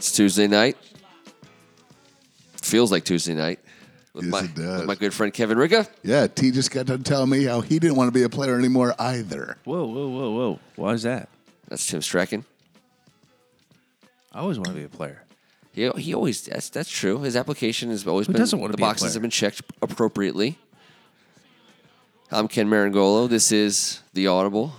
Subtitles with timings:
[0.00, 0.78] It's Tuesday night.
[2.62, 3.58] Feels like Tuesday night.
[4.14, 4.78] With, Yes, my, it does.
[4.78, 5.86] with my good friend Kevin Riga.
[6.02, 8.58] Yeah, T just got done telling me how he didn't want to be a player
[8.58, 9.58] anymore either.
[9.64, 10.58] Whoa, whoa, whoa, whoa.
[10.76, 11.28] Why is that?
[11.68, 12.46] That's Tim Strachan.
[14.32, 15.22] I always want to be a player.
[15.72, 17.18] He, he always that's that's true.
[17.20, 19.12] His application has always Who been doesn't wanna the be a boxes player?
[19.12, 20.56] have been checked appropriately.
[22.30, 23.28] I'm Ken Marangolo.
[23.28, 24.72] This is the Audible.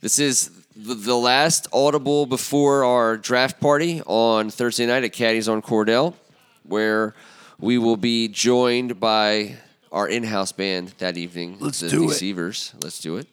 [0.00, 5.48] This is the, the last Audible before our draft party on Thursday night at Caddies
[5.48, 6.14] on Cordell,
[6.64, 7.14] where
[7.58, 9.56] we will be joined by
[9.92, 12.08] our in-house band that evening, Let's the do it.
[12.08, 12.74] Deceivers.
[12.82, 13.28] Let's do it.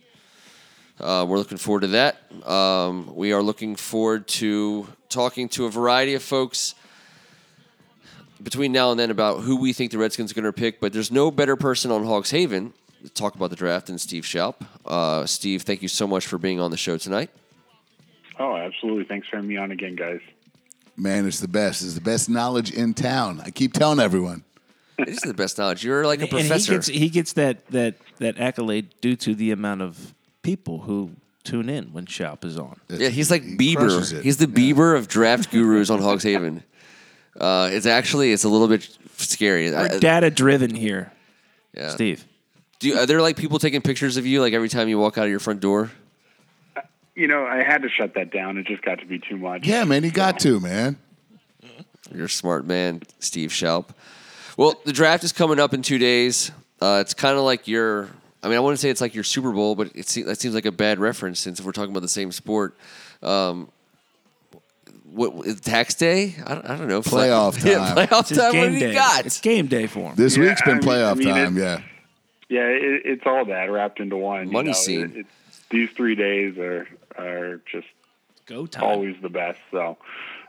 [1.00, 2.18] Uh, we're looking forward to that.
[2.48, 6.76] Um, we are looking forward to talking to a variety of folks
[8.44, 10.80] between now and then about who we think the Redskins are going to pick.
[10.80, 12.74] But there's no better person on Hogs Haven
[13.14, 14.56] talk about the draft than Steve Shoup.
[14.86, 17.30] Uh, Steve, thank you so much for being on the show tonight.
[18.40, 19.04] Oh, absolutely.
[19.06, 20.20] Thanks for having me on again, guys.
[20.98, 21.82] Man, it's the best.
[21.84, 23.42] It's the best knowledge in town.
[23.44, 24.44] I keep telling everyone.
[24.98, 25.84] This is the best knowledge.
[25.84, 26.74] You're like a And he professor.
[26.74, 31.12] gets he gets that that that accolade due to the amount of people who
[31.44, 32.80] tune in when Shoup is on.
[32.90, 34.22] yeah, he's like He Bieber.
[34.22, 36.64] He's the Bieber of draft gurus on Hogs Haven.
[37.40, 38.88] Uh, it's actually it's a little bit
[39.18, 39.72] scary.
[39.72, 41.12] We're data driven here,
[41.74, 41.90] yeah.
[41.90, 42.26] Steve.
[42.82, 45.18] Do you, are there like people taking pictures of you like every time you walk
[45.18, 45.92] out of your front door?
[47.16, 48.58] You know, I had to shut that down.
[48.58, 49.68] It just got to be too much.
[49.68, 50.98] Yeah, man, you got to, man.
[52.14, 53.90] You're a smart man, Steve Shoup.
[54.58, 56.52] Well, the draft is coming up in two days.
[56.82, 58.10] Uh, it's kind of like your.
[58.44, 60.56] I mean, I wouldn't say it's like your Super Bowl, but it seems, that seems
[60.56, 62.76] like a bad reference since if we're talking about the same sport.
[63.22, 63.70] Um,
[65.12, 66.36] what is tax day?
[66.46, 67.02] I don't, I don't know.
[67.02, 67.98] Playoff Yeah, time.
[67.98, 68.48] playoff It's his time.
[68.48, 68.94] What game do you day.
[68.94, 69.26] got?
[69.26, 70.16] It's game day for him.
[70.16, 71.58] This Yeah, week's been I mean- playoff I mean, time.
[71.58, 71.82] it- Yeah.
[72.52, 74.48] Yeah, it, it's all that wrapped into one.
[74.48, 74.74] you Money know.
[74.74, 75.02] scene.
[75.16, 76.86] It, it's, these three days are
[77.18, 77.88] are just
[78.46, 78.84] Go time.
[78.84, 79.60] always the best.
[79.72, 79.98] So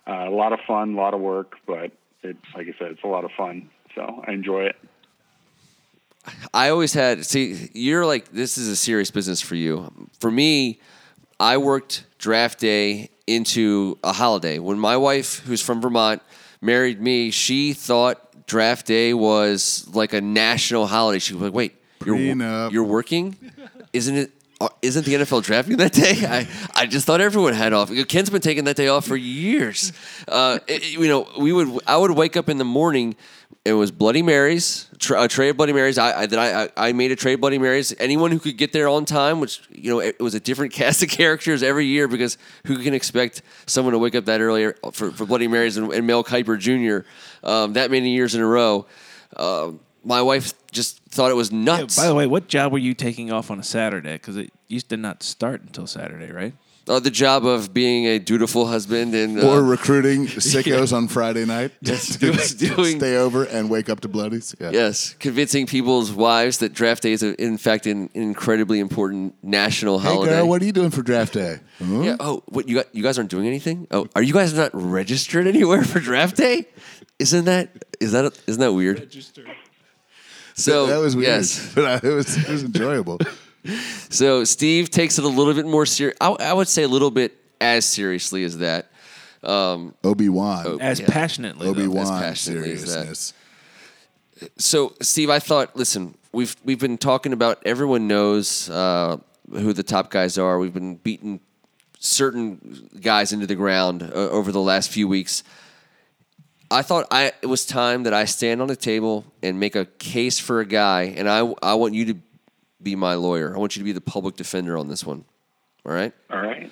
[0.08, 1.92] uh, a lot of fun, a lot of work, but
[2.24, 3.70] it's like I said, it's a lot of fun.
[3.94, 4.76] So I enjoy it.
[6.52, 9.92] I always had see you're like this is a serious business for you.
[10.20, 10.80] For me,
[11.40, 14.58] I worked draft day into a holiday.
[14.58, 16.20] When my wife, who's from Vermont,
[16.60, 21.18] married me, she thought draft day was like a national holiday.
[21.20, 21.76] She was like, "Wait,
[22.06, 22.16] you're
[22.72, 23.36] you're working?
[23.92, 24.30] Isn't it?"
[24.60, 26.14] uh, Isn't the NFL drafting that day?
[26.28, 27.90] I, I just thought everyone had off.
[28.08, 29.92] Ken's been taking that day off for years.
[30.28, 33.16] Uh, it- you know, we would I would wake up in the morning.
[33.64, 35.96] It was Bloody Marys, a tray of Bloody Marys.
[35.96, 37.94] I, I that I, I made a tray of Bloody Marys.
[38.00, 41.00] Anyone who could get there on time, which you know it was a different cast
[41.04, 45.12] of characters every year because who can expect someone to wake up that early for,
[45.12, 47.06] for Bloody Marys and, and Mel Kiper Jr.
[47.46, 48.86] Um, that many years in a row.
[49.36, 51.96] Um my wife just thought it was Yeah, nuts.
[51.96, 54.14] by the way, what job were you taking off on a Saturday?
[54.14, 56.54] Because it used to not start until Saturday, right?
[56.88, 61.44] uh, the job of being a dutiful husband and uh, Or recruiting sickos on Friday
[61.44, 64.56] night to, doing- doing- stay over and wake up to bloodies.
[64.58, 64.70] Yeah.
[64.72, 70.00] yes, convincing people's wives that draft day is a, in fact an incredibly important national
[70.00, 70.32] Hey holiday.
[70.38, 71.60] girl, what are you doing for draft day?
[71.78, 72.00] Huh?
[72.00, 72.16] yeah.
[72.18, 72.92] Oh, what you got?
[72.92, 73.86] You guys aren't doing anything?
[73.92, 76.66] Oh, are you guys not registered anywhere for draft day?
[77.20, 77.70] Isn't that
[78.00, 79.08] is that isn't that weird?
[80.64, 81.72] So that was weird, Yes.
[81.74, 83.18] but I, it was it was enjoyable.
[84.10, 86.16] So Steve takes it a little bit more serious.
[86.20, 88.90] I, I would say a little bit as seriously as that.
[89.44, 91.06] Obi Wan, As Yeah.
[91.08, 91.68] passionately.
[91.68, 92.88] Obi Wan As passionately as that.
[92.90, 93.32] seriousness.
[94.58, 97.62] So, Steve, I thought, listen, we've we've been talking about.
[97.64, 99.18] Everyone knows uh,
[99.50, 100.58] who the top guys are.
[100.58, 101.38] We've been beating
[102.00, 105.44] certain guys into the ground uh, over the last few weeks.
[106.72, 109.84] I thought I it was time that I stand on the table and make a
[109.84, 112.14] case for a guy, and I I want you to
[112.82, 113.54] be my lawyer.
[113.54, 115.24] I want you to be the public defender on this one.
[115.84, 116.12] All right.
[116.30, 116.70] All right.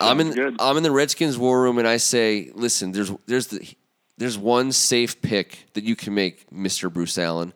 [0.00, 0.56] I'm in good.
[0.58, 3.66] I'm in the Redskins war room and I say, listen, there's there's the
[4.18, 6.92] there's one safe pick that you can make, Mr.
[6.92, 7.52] Bruce Allen,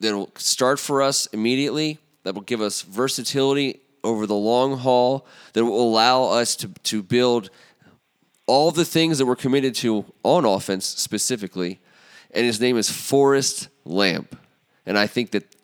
[0.00, 5.64] that'll start for us immediately, that will give us versatility over the long haul, that
[5.64, 7.50] will allow us to to build
[8.46, 11.80] all the things that we're committed to on offense specifically.
[12.30, 14.36] And his name is Forrest Lamp.
[14.86, 15.54] And I think that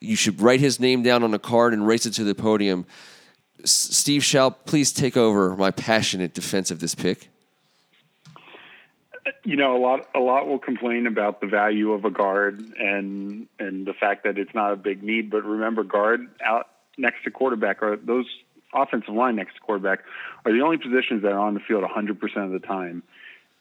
[0.00, 2.86] you should write his name down on a card and race it to the podium.
[3.64, 7.28] Steve Shoup, please take over my passionate defense of this pick.
[9.44, 13.48] you know, a lot a lot will complain about the value of a guard and
[13.58, 15.30] and the fact that it's not a big need.
[15.30, 16.68] But remember, guard out
[16.98, 18.26] next to quarterback are those
[18.74, 20.00] offensive line next to quarterback
[20.44, 23.02] are the only positions that are on the field 100% of the time.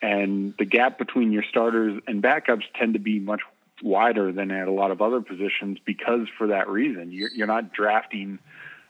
[0.02, 3.42] And the gap between your starters and backups tend to be much
[3.82, 7.74] wider than at a lot of other positions because for that reason you're, you're not
[7.74, 8.40] drafting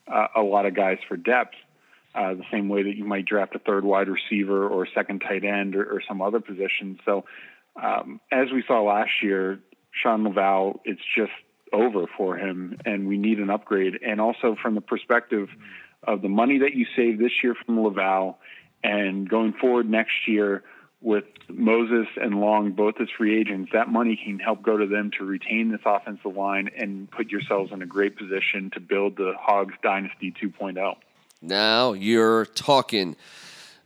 [0.07, 1.55] uh, a lot of guys for depth.
[2.15, 5.19] uh, the same way that you might draft a third wide receiver or a second
[5.19, 6.99] tight end or, or some other position.
[7.05, 7.25] So,
[7.81, 9.59] um, as we saw last year,
[9.91, 11.31] Shawn Lauvao, it's just
[11.71, 13.99] over for him, and we need an upgrade.
[14.05, 15.49] And also from the perspective
[16.03, 18.35] of the money that you save this year from Lauvao,
[18.83, 20.63] and going forward next year
[21.01, 25.11] with Moses and Long both as free agents, that money can help go to them
[25.17, 29.33] to retain this offensive line and put yourselves in a great position to build the
[29.39, 30.45] Hogs Dynasty oh.
[30.45, 30.95] 2.0.
[31.41, 33.15] Now you're talking.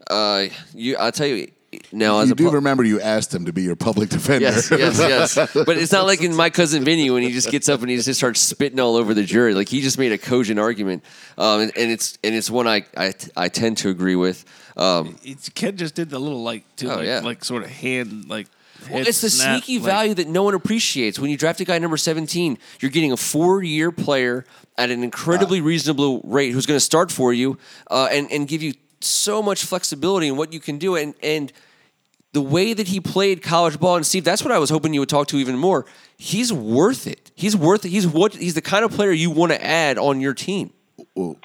[0.10, 1.52] Uh, you, I'll tell you.
[1.92, 4.46] Now, as you a do pu- remember you asked him to be your public defender.
[4.46, 5.36] Yes, yes, yes.
[5.66, 7.98] But it's not like in my cousin Vinny when he just gets up and he
[7.98, 9.54] just starts spitting all over the jury.
[9.54, 11.04] Like he just made a cogent argument,
[11.38, 14.46] um, and, and it's and it's one I, I I tend to agree with.
[14.78, 17.20] Um, It's, Ken just did the little like, to Oh, like, yeah.
[17.20, 18.48] like sort of hand like.
[18.90, 21.20] well, it's the snap, sneaky like- value that no one appreciates.
[21.20, 24.46] When you draft a guy number seventeen, you're getting a four-year player
[24.78, 27.58] at an incredibly reasonable rate who's going to start for you
[27.92, 28.74] uh, and and give you
[29.04, 31.52] so much flexibility in what you can do and and.
[32.34, 35.02] The way that he played college ball, and Steve, that's what I was hoping you
[35.02, 35.86] would talk to even more.
[36.18, 37.30] He's worth it.
[37.36, 37.90] He's worth it.
[37.90, 40.74] He's what he's the kind of player you want to add on your team.
[41.14, 41.38] Well,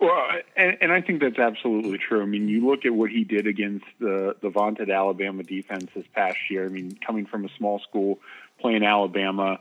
[0.00, 0.26] Well,
[0.56, 2.22] and, and I think that's absolutely true.
[2.22, 6.06] I mean, you look at what he did against the the vaunted Alabama defense this
[6.12, 6.64] past year.
[6.64, 8.18] I mean, coming from a small school,
[8.60, 9.60] playing Alabama,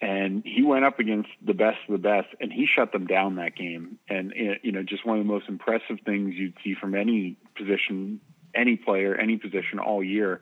[0.00, 3.36] and he went up against the best of the best, and he shut them down
[3.36, 3.98] that game.
[4.08, 7.36] And eh, you know, just one of the most impressive things you'd see from any
[7.56, 8.20] position,
[8.54, 10.40] any player, any position all year,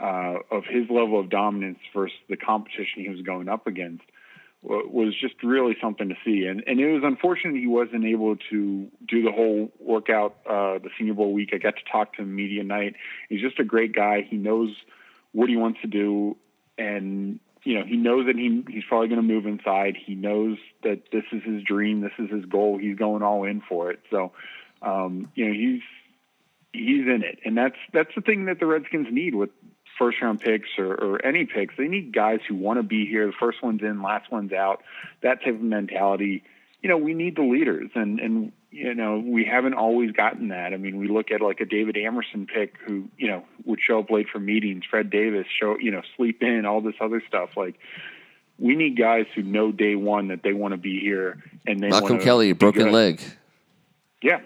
[0.00, 4.02] uh, of his level of dominance versus the competition he was going up against
[4.64, 6.46] was just really something to see.
[6.46, 10.88] And and it was unfortunate he wasn't able to do the whole workout uh, the
[10.98, 11.50] Senior Bowl week.
[11.52, 12.94] I got to talk to him media night.
[13.28, 14.26] He's just a great guy.
[14.28, 14.74] He knows
[15.32, 16.36] what he wants to do,
[16.78, 19.96] and you know he knows that he he's probably going to move inside.
[19.96, 22.00] He knows that this is his dream.
[22.00, 22.78] This is his goal.
[22.78, 24.00] He's going all in for it.
[24.10, 24.32] So
[24.82, 25.82] um, you know he's
[26.72, 29.50] he's in it, and that's that's the thing that the Redskins need with
[29.98, 31.74] first round picks or, or any picks.
[31.76, 33.26] They need guys who want to be here.
[33.26, 34.82] The first one's in, last one's out.
[35.22, 36.42] That type of mentality.
[36.82, 40.74] You know, we need the leaders, and and you know we haven't always gotten that.
[40.74, 44.00] I mean, we look at like a David Amerson pick who you know would show
[44.00, 44.84] up late for meetings.
[44.84, 47.56] Fred Davis show you know sleep in, all this other stuff.
[47.56, 47.76] Like
[48.58, 51.88] we need guys who know day one that they want to be here, and they
[51.88, 52.92] Malcolm Kelly, broken good.
[52.92, 53.20] leg.
[54.20, 54.40] Yeah,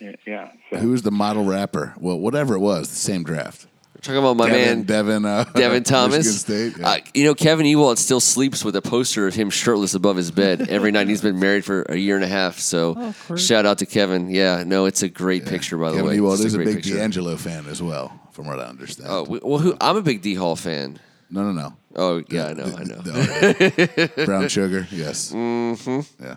[0.00, 0.12] yeah.
[0.26, 0.52] yeah.
[0.70, 0.78] So.
[0.78, 1.94] who was the model rapper?
[1.98, 3.68] Well, whatever it was, the same draft.
[4.04, 6.40] Talking about my Devin, man Devin, uh, Devin Thomas.
[6.42, 6.74] State.
[6.78, 6.88] yeah.
[6.88, 10.30] Uh, you know, Kevin Ewald still sleeps with a poster of him shirtless above his
[10.30, 11.08] bed every night.
[11.08, 12.58] He's been married for a year and a half.
[12.58, 14.28] So shout out to Kevin.
[14.28, 15.96] Yeah, no, it's a great picture, by the way.
[15.96, 16.14] Kevin way.
[16.16, 16.96] Ewald is a great big picture.
[16.96, 19.08] D'Angelo fan as well, from what I understand.
[19.10, 20.98] Oh, we- well, who, I'm a big D Hall fan.
[21.30, 21.74] no, no, no.
[21.96, 22.96] Oh, yeah, I know, I know.
[22.96, 24.24] The- oh, yeah.
[24.26, 25.32] Brown sugar, yes.
[25.32, 26.22] Mm-hmm.
[26.22, 26.36] Yeah.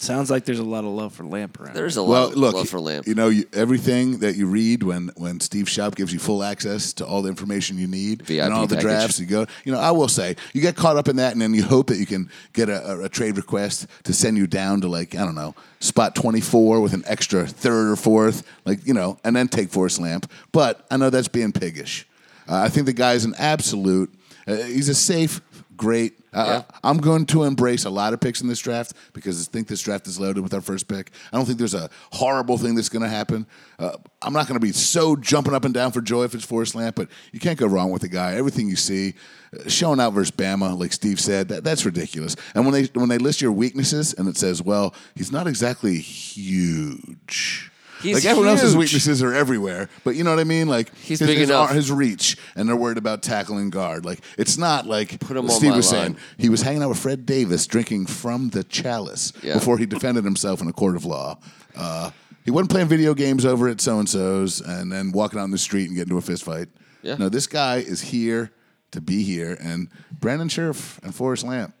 [0.00, 1.74] Sounds like there's a lot of love for Lamp around.
[1.74, 3.08] There's a Well, lot of look, love for Lamp.
[3.08, 6.92] you know, you, everything that you read when when Steve Shoup gives you full access
[6.94, 8.82] to all the information you need VIP and all the package.
[8.90, 9.46] drafts, you go.
[9.64, 11.88] You know, I will say you get caught up in that, and then you hope
[11.88, 15.16] that you can get a, a, a trade request to send you down to like
[15.16, 19.18] I don't know spot twenty four with an extra third or fourth, like you know,
[19.24, 20.30] and then take Forrest Lamp.
[20.52, 22.06] But I know that's being piggish.
[22.48, 24.14] Uh, I think the guy's an absolute.
[24.46, 25.40] Uh, he's a safe,
[25.78, 26.18] great.
[26.30, 29.66] Uh, I'm going to embrace a lot of picks in this draft because I think
[29.66, 31.10] this draft is loaded with our first pick.
[31.32, 33.46] I don't think there's a horrible thing that's going to happen.
[33.78, 36.44] Uh, I'm not going to be so jumping up and down for joy if it's
[36.44, 38.34] Forrest Lamp, but you can't go wrong with the guy.
[38.34, 39.14] Everything you see,
[39.58, 42.36] uh, showing out versus Bama, like Steve said, that, that's ridiculous.
[42.54, 45.98] And when they when they list your weaknesses and it says, well, he's not exactly
[45.98, 47.70] huge.
[48.02, 50.68] He's like everyone else's weaknesses are everywhere, but you know what I mean.
[50.68, 51.70] Like He's his, big his, enough.
[51.72, 54.04] his reach, and they're worried about tackling guard.
[54.04, 56.02] Like it's not like Put him on Steve my was line.
[56.14, 56.16] saying.
[56.38, 59.54] He was hanging out with Fred Davis, drinking from the chalice Yeah.
[59.54, 61.38] before he defended himself in a court of law.
[61.76, 62.10] Uh,
[62.44, 65.50] he wasn't playing video games over at so and so's, and then walking out in
[65.50, 66.68] the street and getting into a fist fight.
[67.02, 67.16] Yeah.
[67.16, 68.50] No, this guy is here
[68.92, 69.88] to be here, and
[70.18, 71.74] Brandon Scherff and Forrest Lamp.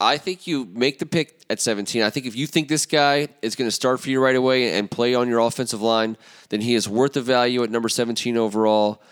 [0.00, 2.02] I think you make the pick at 17.
[2.02, 4.72] I think if you think this guy is going to start for you right away
[4.78, 6.16] and play on your offensive line,
[6.48, 9.02] then he is worth the value at number 17 overall.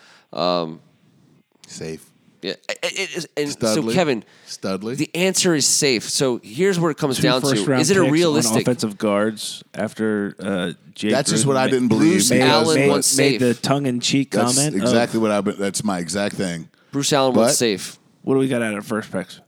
[1.66, 2.04] Safe.
[2.40, 3.92] Yeah, it- it is- and Studley.
[3.92, 4.94] so Kevin, Studley.
[4.94, 6.08] the answer is safe.
[6.08, 8.62] So here's where it comes Two down to: is it a picks on realistic?
[8.62, 11.10] offensive guards after uh, Jake?
[11.10, 12.12] That's just Gruden what I didn't believe.
[12.12, 13.40] Bruce Made, Allen made, wants made safe.
[13.40, 14.76] the tongue-in-cheek That's comment.
[14.76, 15.40] of, exactly what I.
[15.40, 16.68] That's my exact thing.
[16.92, 17.98] Bruce Allen But- wants safe.
[18.22, 19.40] what do we got out of first picks?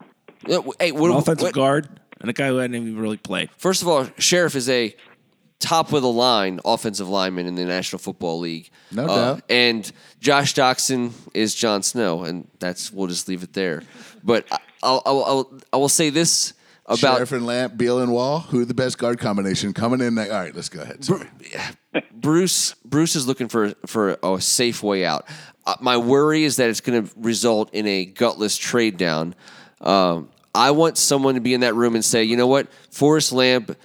[0.47, 1.89] Yeah, Hey, what, An offensive what- guard
[2.21, 3.51] and a guy who hadn't even really played.
[3.59, 4.95] First of all, Scherff is a
[5.59, 8.71] top of the line offensive lineman in the National Football League.
[8.93, 9.43] No Uh, doubt.
[9.51, 13.83] And Josh Doctson is Jon Snow, and that's we'll just leave it there.
[14.25, 16.55] But I- I'll, I'll, I'll, I will say this:
[16.87, 18.41] about Scherff and Lamp, Beal and Wall.
[18.41, 20.19] Who the best guard combination coming in?
[20.19, 21.05] All right, let's go ahead.
[21.05, 21.29] Sorry.
[22.13, 25.27] Bruce Bruce is looking for for a safe way out.
[25.67, 29.35] Uh, my worry is that it's going to result in a gutless trade down.
[29.81, 33.33] Um, I want someone to be in that room and say, you know what, Forrest
[33.33, 33.77] Lamp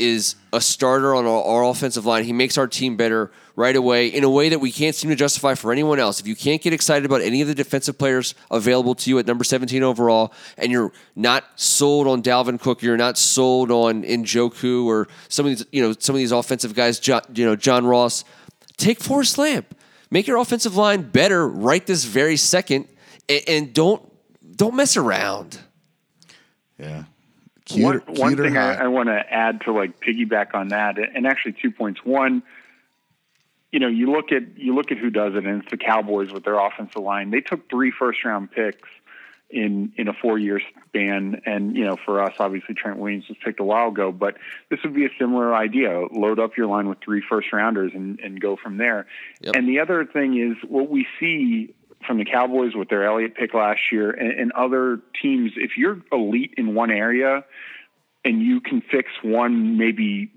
[0.00, 2.24] is a starter on our, our offensive line.
[2.24, 5.16] He makes our team better right away in a way that we can't seem to
[5.16, 6.18] justify for anyone else.
[6.18, 9.26] If you can't get excited about any of the defensive players available to you at
[9.26, 14.86] number 17 overall, and you're not sold on Dalvin Cook, you're not sold on Njoku
[14.86, 17.86] or some of these, you know, some of these offensive guys, John, you know, John
[17.86, 18.24] Ross,
[18.78, 19.76] take Forrest Lamp.
[20.10, 22.88] Make your offensive line better right this very second,
[23.28, 24.09] and, and don't
[24.60, 25.58] don't mess around.
[26.78, 27.04] Yeah.
[27.72, 28.84] one, one cute or thing I.
[28.84, 32.04] I want to add to like piggyback on that, and actually two points.
[32.04, 32.42] One,
[33.72, 36.30] you know, you look at you look at who does it, and it's the Cowboys
[36.30, 37.30] with their offensive line.
[37.30, 38.88] They took three first round picks
[39.48, 43.38] in in a four year span, and you know, for us, obviously Trent Williams was
[43.42, 44.36] picked a while ago, but
[44.68, 48.20] this would be a similar idea: load up your line with three first rounders and
[48.20, 49.06] and go from there.
[49.40, 49.56] Yep.
[49.56, 51.74] And the other thing is what we see
[52.06, 55.52] from the Cowboys with their Elliott pick last year, and, and other teams.
[55.56, 57.44] If you're elite in one area
[58.24, 60.32] and you can fix one maybe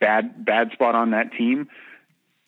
[0.00, 1.68] bad bad spot on that team,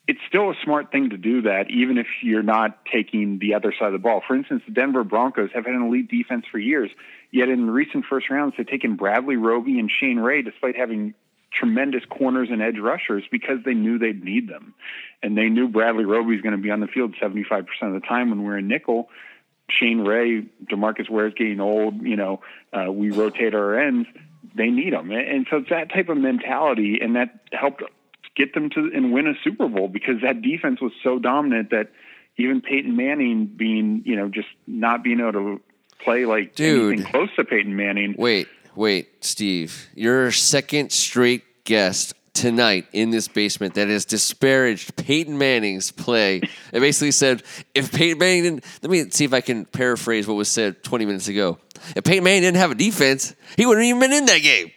[0.07, 3.73] it's still a smart thing to do that, even if you're not taking the other
[3.77, 4.21] side of the ball.
[4.27, 6.91] For instance, the Denver Broncos have had an elite defense for years,
[7.31, 11.15] yet in recent first rounds they've taken Bradley Roby and Shane Ray, despite having
[11.57, 14.73] tremendous corners and edge rushers because they knew they'd need them.
[15.23, 18.05] And they knew Bradley Roby was going to be on the field 75% of the
[18.07, 19.09] time when we're in nickel.
[19.69, 24.07] Shane Ray, DeMarcus Ware's getting old, you know, uh, we rotate our ends.
[24.55, 25.11] They need them.
[25.11, 27.81] And so it's that type of mentality, and that helped
[28.35, 31.91] get them to and win a Super Bowl because that defense was so dominant that
[32.37, 35.61] even Peyton Manning being, you know, just not being able to
[36.03, 36.93] play like Dude.
[36.93, 38.15] anything close to Peyton Manning.
[38.17, 39.89] Wait, wait, Steve.
[39.95, 46.41] Your second straight guest tonight in this basement that has disparaged Peyton Manning's play.
[46.73, 47.41] It basically said,
[47.73, 51.05] if Peyton Manning didn't, let me see if I can paraphrase what was said 20
[51.05, 51.57] minutes ago.
[51.95, 54.71] If Peyton Manning didn't have a defense, he wouldn't even been in that game.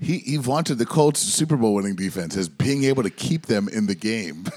[0.00, 3.68] He, he vaunted the Colts Super Bowl winning defense as being able to keep them
[3.68, 4.46] in the game.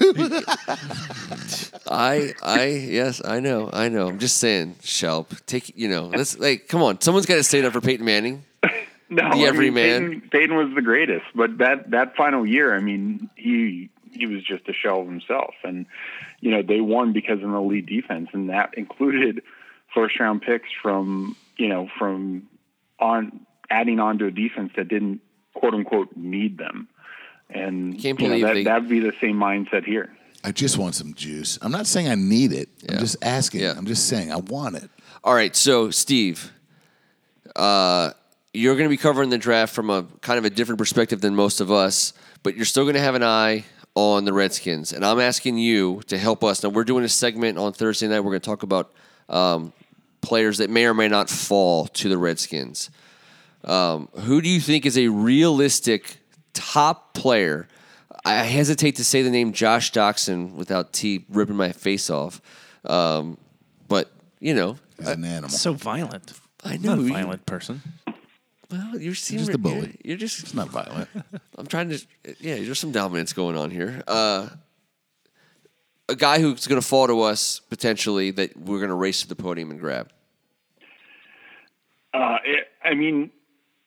[1.88, 4.08] I, I, yes, I know, I know.
[4.08, 7.00] I'm just saying, Shoup, take, you know, let's, like, come on.
[7.00, 8.44] Someone's got to stand up for Peyton Manning.
[9.10, 10.00] No, The I everyman.
[10.08, 14.26] mean, Peyton, Peyton was the greatest, but that that final year, I mean, he he
[14.26, 15.86] was just a shell of himself, and
[16.40, 19.42] you know they won because of an elite defense, and that included
[19.94, 22.48] first round picks from you know from
[22.98, 25.20] on adding on to a defense that didn't
[25.54, 26.88] quote unquote need them,
[27.48, 30.14] and Can't you know, believe that they- that'd be the same mindset here.
[30.44, 31.58] I just want some juice.
[31.62, 32.68] I'm not saying I need it.
[32.82, 32.92] Yeah.
[32.92, 33.62] I'm just asking.
[33.62, 33.74] Yeah.
[33.76, 34.88] I'm just saying I want it.
[35.24, 36.52] All right, so Steve,
[37.56, 38.12] uh,
[38.52, 41.34] you're going to be covering the draft from a kind of a different perspective than
[41.34, 42.12] most of us,
[42.42, 43.64] but you're still going to have an eye
[43.94, 46.62] on the Redskins, and I'm asking you to help us.
[46.62, 48.20] Now we're doing a segment on Thursday night.
[48.20, 48.92] We're going to talk about
[49.28, 49.72] um,
[50.20, 52.90] players that may or may not fall to the Redskins.
[53.64, 56.18] Um, who do you think is a realistic
[56.54, 57.66] top player?
[58.24, 62.40] I hesitate to say the name Josh Doctson without T ripping my face off,
[62.84, 63.36] um,
[63.88, 65.50] but you know, He's an animal.
[65.50, 66.32] So violent.
[66.64, 67.82] I know not a violent person.
[68.70, 69.76] Well, you seem just a bully.
[69.76, 70.40] You're, you're just.
[70.40, 71.08] It's not violent.
[71.58, 71.98] I'm trying to.
[72.40, 74.02] Yeah, there's some dominance going on here.
[74.06, 74.48] Uh,
[76.08, 79.28] a guy who's going to fall to us potentially that we're going to race to
[79.28, 80.10] the podium and grab.
[82.12, 83.30] Uh, it, I mean,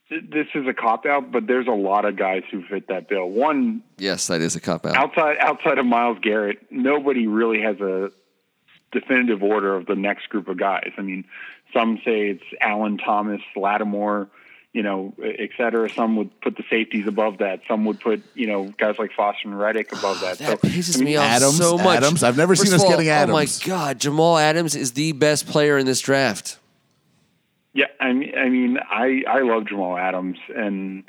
[0.09, 3.09] th- this is a cop out, but there's a lot of guys who fit that
[3.09, 3.27] bill.
[3.29, 4.95] One Yes, that is a cop out.
[4.95, 8.11] outside outside of Myles Garrett, nobody really has a
[8.91, 10.91] definitive order of the next group of guys.
[10.97, 11.25] I mean,
[11.73, 14.27] some say it's Allen Thomas, Lattimore,
[14.73, 15.89] you know, et cetera.
[15.89, 17.61] Some would put the safeties above that.
[17.67, 20.37] Some would put, you know, guys like Foster and Reddick above that.
[20.37, 21.97] That so, pisses I mean, me off Adams, so much.
[21.97, 22.23] Adams.
[22.23, 23.31] I've never First seen of us all, getting Adams.
[23.31, 26.57] Oh my God, Jamal Adams is the best player in this draft.
[27.73, 31.03] Yeah, I mean, I mean, I I love Jamal Adams, and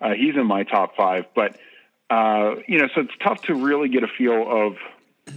[0.00, 1.26] uh, he's in my top five.
[1.34, 1.56] But
[2.10, 4.76] uh, you know, so it's tough to really get a feel of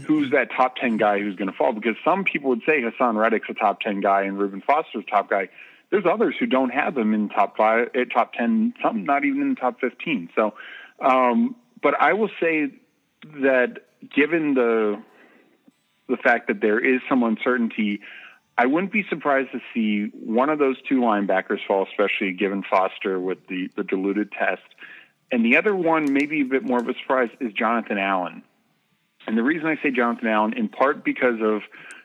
[0.05, 3.15] who's that top ten guy who's going to fall because some people would say Haason
[3.15, 5.49] Reddick's a top ten guy and Reuben Foster's a top guy.
[5.93, 9.43] There's others who don't have them in top five, eh, top ten, some not even
[9.43, 10.27] in the top fifteen.
[10.35, 10.55] So,
[10.99, 12.71] um, but I will say
[13.43, 13.77] that
[14.11, 14.99] given the
[16.09, 17.99] the fact that there is some uncertainty,
[18.57, 23.19] I wouldn't be surprised to see one of those two linebackers fall, especially given Foster
[23.19, 24.63] with the, the diluted test.
[25.31, 28.41] And the other one, maybe a bit more of a surprise, is Jonathan Allen.
[29.27, 31.61] And the reason I say Jonathan Allen, in part because of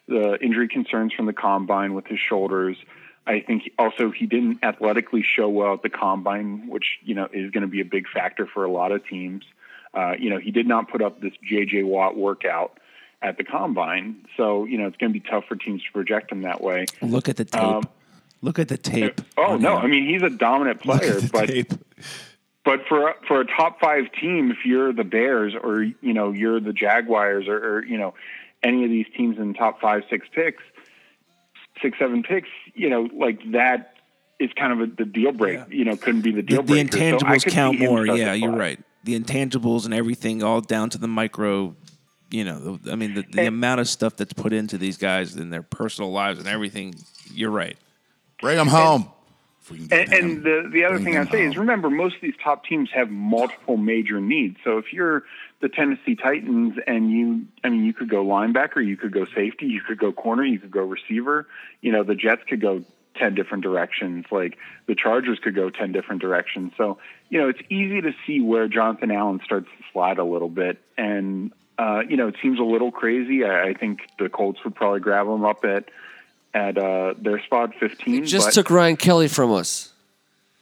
[0.06, 2.76] the injury concerns from the combine with his shoulders,
[3.28, 7.50] I think also he didn't athletically show well at the combine, which you know is
[7.50, 9.44] going to be a big factor for a lot of teams.
[9.92, 11.82] Uh, you know, he did not put up this J.J.
[11.82, 12.78] Watt workout
[13.20, 16.32] at the combine, so you know it's going to be tough for teams to project
[16.32, 16.86] him that way.
[17.02, 17.62] Look at the tape.
[17.62, 17.82] Um,
[18.40, 19.20] Look at the tape.
[19.36, 19.84] Oh no, him.
[19.84, 21.50] I mean he's a dominant player, but
[22.64, 26.60] but for for a top five team, if you're the Bears or you know you're
[26.60, 28.14] the Jaguars or, or you know
[28.62, 30.62] any of these teams in the top five, six picks,
[31.82, 33.94] six, seven picks, you know, like that
[34.38, 35.60] is kind of a, the deal break.
[35.68, 36.92] You know, couldn't be the the, deal the breaker.
[36.92, 38.06] So I intangibles could count more.
[38.06, 38.78] Yeah, you're right.
[39.04, 41.74] The intangibles and everything, all down to the micro.
[42.30, 44.98] You know, the, I mean, the, the And- amount of stuff that's put into these
[44.98, 46.94] guys in their personal lives and everything.
[47.32, 47.76] You're right.
[48.40, 49.10] Bring them home.
[49.62, 51.56] If we can get And, and the the other Bring thing him I say is
[51.56, 54.58] remember most of these top teams have multiple major needs.
[54.62, 55.24] So if you're
[55.60, 59.66] the Tennessee Titans and you I mean you could go linebacker, you could go safety,
[59.66, 61.46] you could go corner, you could go receiver.
[61.80, 62.84] You know, the Jets could go
[63.16, 64.26] 10 different directions.
[64.30, 66.72] Like the Chargers could go 10 different directions.
[66.76, 66.98] So,
[67.28, 70.78] you know, it's easy to see where Jonathan Allen starts to slide a little bit
[70.96, 73.44] and uh, you know, it seems a little crazy.
[73.44, 75.88] I, I think the Colts would probably grab him up at
[76.54, 78.24] at uh, their spot 15.
[78.24, 79.92] Just but- took Ryan Kelly from us.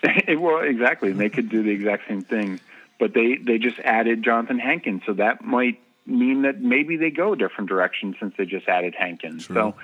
[0.28, 1.10] well, exactly.
[1.10, 2.60] And they could do the exact same thing,
[2.98, 7.32] but they they just added Johnathan Hankins, so that might mean that maybe they go
[7.32, 9.46] a different direction since they just added Hankins.
[9.46, 9.74] So,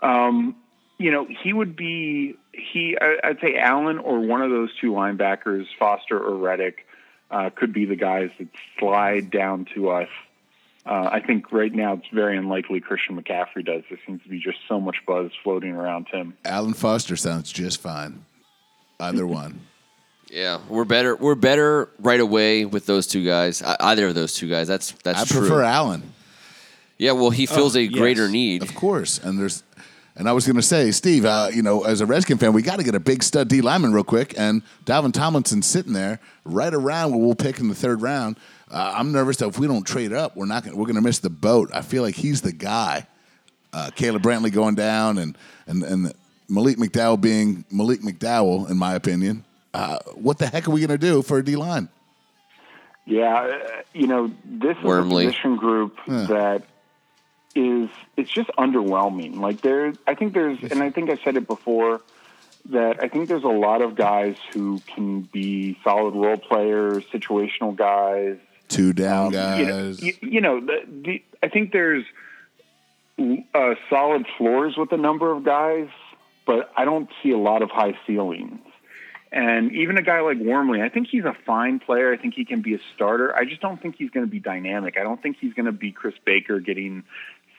[0.00, 0.56] um,
[0.98, 2.96] you know, he would be he.
[3.00, 6.86] I, I'd say Allen or one of those two linebackers, Foster or Reddick,
[7.30, 10.08] uh, could be the guys that slide down to us.
[10.86, 13.82] Uh, I think right now it's very unlikely Christian McCaffrey does.
[13.88, 16.34] There seems to be just so much buzz floating around him.
[16.44, 18.24] Allen Foster sounds just fine.
[19.00, 19.60] Either one.
[20.30, 21.14] Yeah, we're better.
[21.14, 23.62] We're better right away with those two guys.
[23.62, 24.66] I, either of those two guys.
[24.66, 25.40] That's that's I true.
[25.40, 26.12] prefer Allen.
[26.98, 27.92] Yeah, well, he feels a yes.
[27.92, 28.62] greater need.
[28.62, 29.18] Of course.
[29.18, 29.62] And there's
[30.16, 32.62] and I was going to say, Steve, uh, you know, as a Redskin fan, we
[32.62, 34.34] got to get a big stud D lineman real quick.
[34.38, 38.36] And Dalvin Tomlinson sitting there right around where we'll pick in the third round.
[38.70, 41.02] Uh, I'm nervous that if we don't trade up, we're not gonna, we're going to
[41.02, 41.70] miss the boat.
[41.72, 43.06] I feel like he's the guy.
[43.72, 45.36] Uh, Caleb Brantley going down and
[45.66, 46.12] and and
[46.48, 49.44] Malik McDowell being Malik McDowell, in my opinion.
[49.74, 51.88] Uh, what the heck are we going to do for a D line?
[53.04, 55.26] Yeah, uh, you know, this Wormley.
[55.26, 56.62] is a position group that
[57.54, 59.36] is it's just underwhelming.
[59.36, 62.00] Like there, I think there's, and I think I said it before
[62.70, 67.76] that I think there's a lot of guys who can be solid role players, situational
[67.76, 68.38] guys.
[68.68, 69.58] Two down Um, guys.
[69.58, 72.04] You know, you, you know the, the, I think there's
[73.54, 75.88] uh, solid floors with a number of guys,
[76.44, 78.58] but I don't see a lot of high ceilings.
[79.32, 82.12] And even a guy like Wormley, I think he's a fine player.
[82.12, 83.34] I think he can be a starter.
[83.34, 84.96] I just don't think he's going to be dynamic.
[84.98, 87.02] I don't think he's going to be Chris Baker getting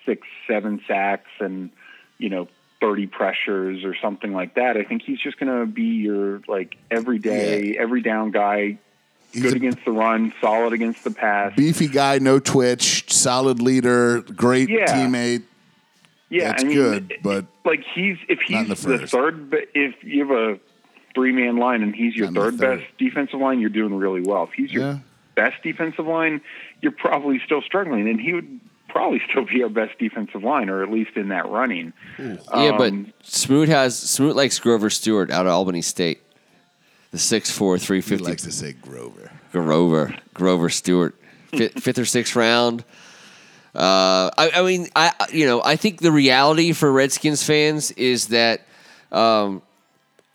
[0.05, 1.69] six, seven sacks and,
[2.17, 2.47] you know,
[2.79, 4.77] 30 pressures or something like that.
[4.77, 8.77] I think he's just going to be your, like, everyday, every down guy,
[9.33, 11.53] He's good against the run, solid against the pass.
[11.55, 14.85] beefy guy, no twitch, solid leader, great Yeah.
[14.85, 15.43] teammate.
[16.29, 19.95] Yeah, That's I mean, good, but like he's if he's the the, third, but if
[20.03, 20.59] you have a
[21.17, 22.79] three man line and he's your Not in the third, third.
[22.81, 24.43] best defensive line, you're doing really well.
[24.43, 24.97] If he's your Yeah.
[25.35, 26.41] best defensive line,
[26.81, 30.83] you're probably still struggling, and he would probably still be our best defensive line, or
[30.83, 31.91] at least in that running.
[32.19, 32.37] yeah,
[32.77, 36.19] but Um, Smoot has Smoot likes Grover Stewart out of Albany State.
[37.11, 39.31] The six four three He fifty likes to say Grover.
[39.51, 41.15] Grover Grover Stewart,
[41.55, 42.83] fifth, fifth or sixth round.
[43.75, 48.27] Uh, I, I mean, I you know I think the reality for Redskins fans is
[48.27, 48.61] that
[49.11, 49.61] um,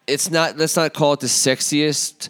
[0.07, 0.57] it's not.
[0.57, 2.29] Let's not call it the sexiest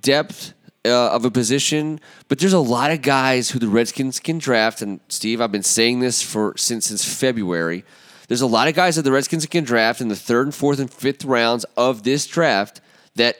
[0.00, 4.38] depth uh, of a position, but there's a lot of guys who the Redskins can
[4.38, 4.82] draft.
[4.82, 7.84] And Steve, I've been saying this for since since February.
[8.28, 10.80] There's a lot of guys that the Redskins can draft in the third and fourth
[10.80, 12.80] and fifth rounds of this draft
[13.14, 13.36] that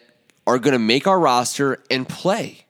[0.47, 2.67] are going to make our roster and play.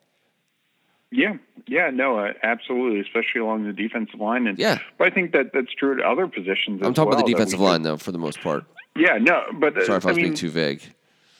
[1.12, 4.78] Yeah, yeah, no, uh, absolutely, especially along the defensive line, and Yeah.
[4.98, 6.80] but I think that that's true at other positions.
[6.82, 8.64] I'm talking well, about the defensive line, though, for the most part.
[8.96, 10.82] Yeah, no, but uh, Sorry if I was mean, being too vague.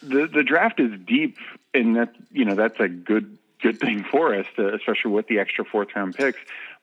[0.03, 1.39] the the draft is deep,
[1.75, 5.39] and that you know that's a good good thing for us, to, especially with the
[5.39, 6.39] extra fourth round picks.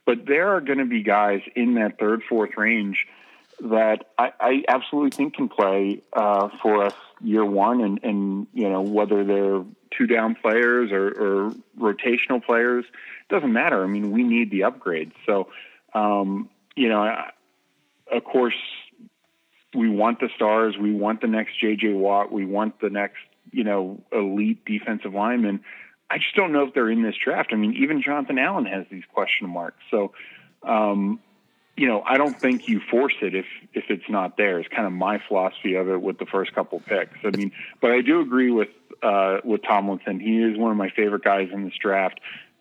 [0.05, 3.07] But there are going to be guys in that third fourth range
[3.61, 8.69] that I, I absolutely think can play uh, for us year one, and and you
[8.69, 12.85] know whether they're two down players or, or rotational players
[13.29, 13.83] doesn't matter.
[13.83, 15.13] I mean, we need the upgrades.
[15.25, 15.49] So
[15.93, 17.23] um, you know,
[18.11, 18.55] of course
[19.73, 20.75] we want the stars.
[20.79, 21.93] We want the next J.J.
[21.93, 22.31] Watt.
[22.31, 23.19] We want the next,
[23.51, 25.61] you know, elite defensive lineman.
[26.09, 27.49] I just don't know if they're in this draft.
[27.53, 29.79] I mean, even Jonathan Allen has these question marks.
[29.89, 30.13] So,
[30.61, 31.19] um,
[31.75, 34.59] you know, I don't think you force it if if it's not there.
[34.59, 37.17] It's kind of my philosophy of it with the first couple picks.
[37.23, 38.69] I mean, but I do agree with
[39.01, 40.19] uh, with Tomlinson.
[40.19, 42.19] He is one of my favorite guys in this draft.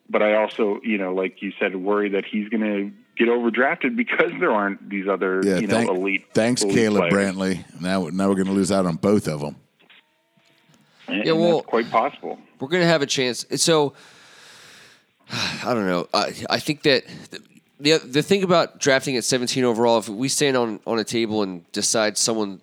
[0.09, 2.93] But I also, you know, like you said, worry that he's going to
[3.25, 6.25] get overdrafted because there aren't these other, Yeah, you know, thank- elite.
[6.35, 7.35] Thanks, elite Caleb players.
[7.35, 7.81] Brantley.
[7.81, 9.57] Now, now we're going to lose out on both of them.
[11.09, 12.39] And, Yeah, and well- that's quite possible.
[12.61, 13.45] we're going to have a chance.
[13.57, 13.95] So
[15.33, 16.09] I don't know.
[16.13, 17.05] I, I think that
[17.81, 21.43] the the thing about drafting at 17 overall, if we stand on on a table
[21.43, 22.61] and decide someone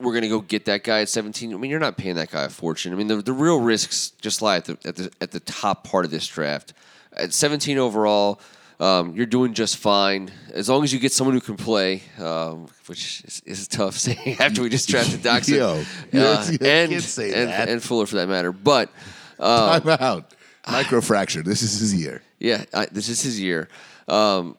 [0.00, 2.30] we're going to go get that guy at 17, I mean you're not paying that
[2.30, 2.92] guy a fortune.
[2.92, 5.84] I mean the the real risks just lie at the at the at the top
[5.84, 6.72] part of this draft.
[7.12, 8.40] At 17 overall,
[8.78, 12.66] um, you're doing just fine as long as you get someone who can play, um,
[12.86, 17.02] which is, is tough saying after we just drafted Doctson Yo, you uh, and can't
[17.02, 17.68] say and, that.
[17.68, 18.52] and Fuller for that matter.
[18.52, 18.90] But
[19.38, 20.34] Time out.
[20.64, 21.44] Microfracture.
[21.44, 22.22] This is his year.
[22.38, 23.68] yeah, I, this is his year.
[24.08, 24.56] Um,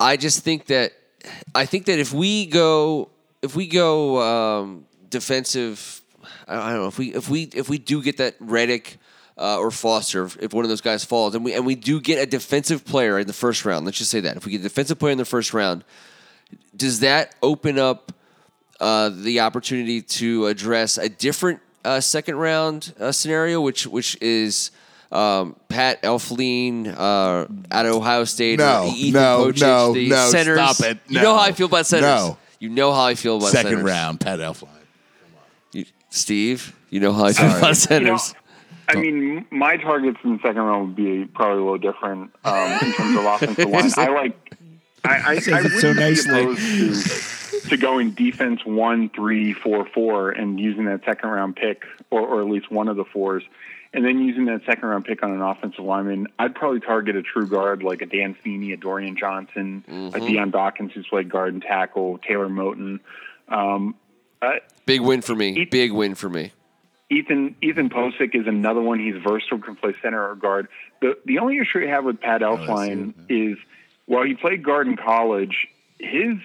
[0.00, 0.92] I just think that
[1.54, 3.10] I think that if we go
[3.42, 6.00] if we go um, defensive,
[6.48, 8.98] I I don't know if we if we if we do get that Reddick.
[9.38, 12.00] Uh, or Foster, if, if one of those guys falls, and we and we do
[12.00, 13.86] get a defensive player in the first round.
[13.86, 15.84] Let's just say that if we get a defensive player in the first round,
[16.76, 18.12] does that open up
[18.78, 24.70] uh, the opportunity to address a different uh, second round uh, scenario, which which is
[25.10, 30.08] um, Pat Elflein uh, out of Ohio State, No, or Ethan no, Pocic, no, the
[30.10, 30.56] no, centers.
[30.76, 30.98] stop it.
[31.08, 32.04] You know how I feel about centers.
[32.06, 32.36] No.
[32.60, 33.84] You know how I feel about Second centers.
[33.84, 34.68] round, Pat Elflein.
[35.72, 38.34] You- Steve, you know how I feel about You know, centers.
[38.88, 42.72] I mean, my targets in the second round would be probably a little different um,
[42.72, 43.90] in terms of offensive line.
[43.96, 44.54] I like.
[45.04, 45.52] I, I, I it so
[45.88, 46.42] wouldn't be nicely.
[46.42, 51.84] opposed to, to going defense one, three, four, four, and using that second round pick,
[52.10, 53.42] or, or at least one of the fours,
[53.92, 56.28] and then using that second round pick on an offensive lineman.
[56.38, 59.82] I'd probably target a true guard like a Dan Feeney, a Dorian Johnson,
[60.14, 63.00] a Dion Dawkins who's played guard and tackle, Taylor Moton.
[63.48, 63.96] Um,
[64.40, 64.52] uh,
[64.86, 65.50] Big win for me.
[65.50, 66.52] Ethan- Big win for me.
[67.12, 68.98] Ethan Ethan Pocic is another one.
[68.98, 70.68] He's versatile, can play center or guard.
[71.00, 73.58] The the only issue I have with Pat Elflein is
[74.06, 76.36] while he played guard in college, his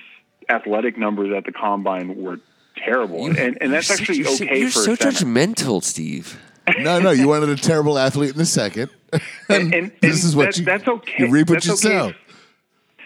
[0.50, 2.40] athletic numbers at the combine were
[2.76, 6.40] terrible, and and that's actually so- okay You're for so a judgmental, Steve.
[6.80, 8.90] No, no, you wanted a terrible athlete in the second.
[9.50, 11.14] And, and, this is what that- you, that's okay.
[11.20, 12.14] you reap what That's you okay sow.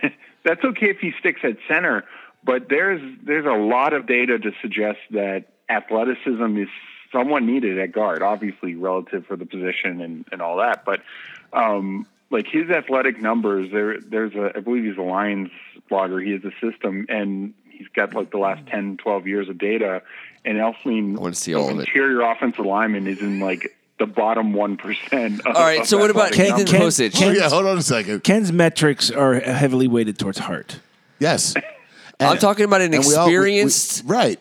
[0.01, 2.03] if- that's okay if he sticks at center,
[2.43, 6.69] but there's there's a lot of data to suggest that athleticism is
[7.11, 10.85] somewhat needed at guard, obviously relative for the position and, and all that.
[10.85, 11.01] But
[11.53, 15.49] um, like his athletic numbers, there there's a I believe he's a Lions
[15.89, 16.23] blogger.
[16.23, 20.01] He has a system and he's got like the last 10, 12 years of data.
[20.45, 21.87] And Elflein, I wanna see all of it.
[21.87, 25.45] interior offensive lineman is in like the bottom one percent.
[25.45, 27.21] All right, so what about Ken- Ethan Ken- Pocic?
[27.21, 28.23] Oh, yeah, hold on a second.
[28.23, 30.79] Ken's metrics are heavily weighted towards heart.
[31.19, 31.53] Yes.
[32.19, 34.39] I'm talking about an And we all- we- we- experienced, right.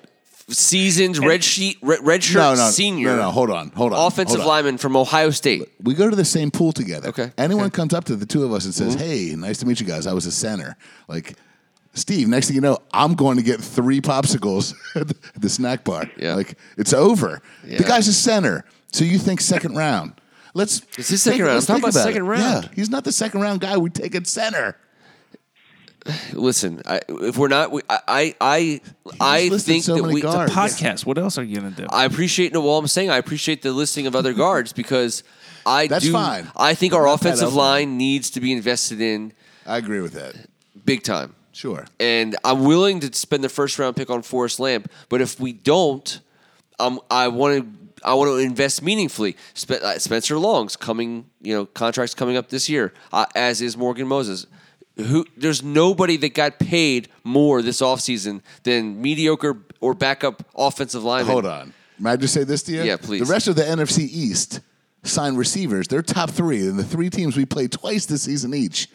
[0.50, 3.10] Seasoned red sheet, red, red shirt No, no, senior.
[3.16, 3.30] no, no.
[3.30, 4.06] Hold on, hold on.
[4.06, 4.56] offensive hold on.
[4.56, 5.68] lineman from Ohio State.
[5.82, 7.08] We go to the same pool together.
[7.08, 7.76] Okay, Anyone okay.
[7.76, 9.04] comes up to the two of us and says, mm-hmm.
[9.04, 10.06] "Hey, nice to meet you guys.
[10.06, 10.76] I was a center."
[11.08, 11.36] Like,
[11.94, 12.28] Steve.
[12.28, 15.08] Next thing you know, I'm going to get three popsicles at
[15.40, 16.10] the- snack bar.
[16.16, 16.34] Yeah.
[16.34, 17.42] Like it's over.
[17.66, 17.78] Yeah.
[17.78, 20.14] The guy's a center, so you think second round.
[20.54, 20.82] Let's.
[20.98, 21.54] It's his second round.
[21.54, 22.28] let's talking think about second it.
[22.28, 22.64] round.
[22.64, 23.76] Yeah, he's not the second round guy.
[23.76, 24.76] We take at center.
[26.32, 28.80] Listen, I, if we're not, we, I, I, I,
[29.20, 30.20] I listed think so that many we.
[30.22, 30.52] guards.
[30.52, 31.04] Podcast.
[31.06, 31.86] What else are you gonna do?
[31.90, 32.52] I appreciate.
[32.52, 35.22] No, well, I'm saying I appreciate the listing of other guards because
[35.66, 36.12] I That's do.
[36.12, 36.50] fine.
[36.56, 37.56] I think our Not that offensive Elflein.
[37.56, 39.32] line needs to be invested in
[39.66, 40.34] I agree with that.
[40.84, 41.34] big time.
[41.52, 41.84] Sure.
[41.98, 44.90] and I'm willing to spend the first round pick on Forrest Lamp.
[45.10, 46.20] But if we don't,
[46.78, 47.80] um, I want to.
[48.02, 49.36] I want to invest meaningfully.
[49.52, 53.76] Spe- uh, Spencer Long's coming, you know, contracts coming up this year, uh, as is
[53.76, 54.46] Morgan Moses.
[55.04, 61.32] Who there's nobody that got paid more this offseason than mediocre or backup offensive linemen.
[61.32, 61.74] Hold on.
[61.98, 62.82] May I just say this to you?
[62.82, 63.26] Yeah, please.
[63.26, 64.60] The rest of the NFC East
[65.02, 65.88] signed receivers.
[65.88, 68.88] They're top three, and the three teams we played twice this season each.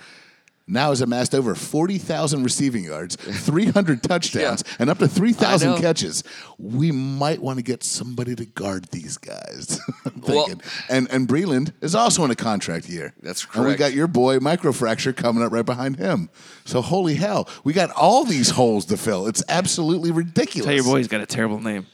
[0.68, 4.76] Now has amassed over 40,000 receiving yards, 300 touchdowns, Yeah.
[4.80, 6.24] and up to 3,000 catches.
[6.58, 9.80] We might want to get somebody to guard these guys.
[10.06, 10.62] I'm Well- thinking.
[10.90, 13.14] and and Breeland is also in a contract year.
[13.22, 13.58] That's correct.
[13.58, 16.30] And we got your boy Microfracture coming up right behind him.
[16.64, 19.28] So holy hell, we got all these holes to fill.
[19.28, 20.66] It's absolutely ridiculous.
[20.66, 21.86] Tell your boy he's got a terrible name.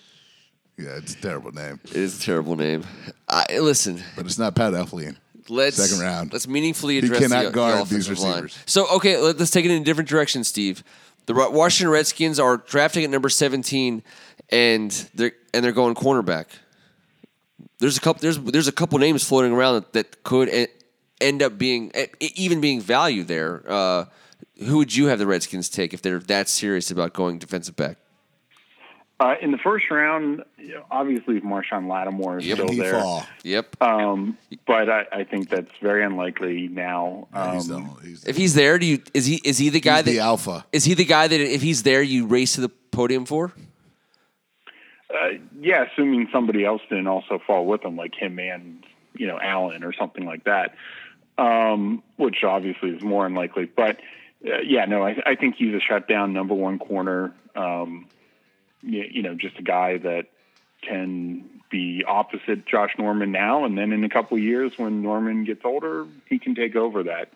[0.78, 2.86] Yeah, it's a terrible name, It is a terrible name.
[3.28, 5.18] I, listen, but it's not Pat Elflein.
[5.50, 6.34] Let's Second round.
[6.34, 8.50] Let's meaningfully He address cannot the, the these offensive line.
[8.66, 10.84] So okay, let, us take it in a different direction, Steve.
[11.26, 14.04] The Washington Redskins are drafting at number seventeen,
[14.50, 16.48] and they're and they're going cornerback.
[17.80, 18.22] There's a couple.
[18.22, 20.70] There's there's a couple names floating around that, that could
[21.20, 23.64] end up being even being value there.
[23.68, 24.06] Uh,
[24.66, 27.98] who would you have the Redskins take if they're that serious about going defensive back?
[29.22, 32.58] Uh, in the first round, you know, obviously Marshon Lattimore is Yep.
[32.58, 33.24] still there, fall.
[33.44, 33.80] Yep.
[33.80, 37.28] um, but I, I think that's very unlikely now.
[37.32, 39.98] Um, he's the, he's if he's there, do you is he is he the guy
[39.98, 40.66] he's that the alpha.
[40.72, 43.54] is he the guy that if he's there you race to the podium for?
[45.14, 49.38] Uh, yeah, assuming somebody else didn't also fall with him, like him and you know
[49.40, 50.74] Allen or something like that,
[51.38, 53.66] um, which obviously is more unlikely.
[53.66, 54.00] But
[54.48, 57.36] uh, yeah, no, I, I think he's a shutdown number one corner.
[57.56, 58.08] Um,
[58.82, 60.28] you, you know, just a guy that
[60.82, 65.46] can be opposite Josh Norman now, and then in a couple of years when Norman
[65.46, 67.30] gets older, he can take over that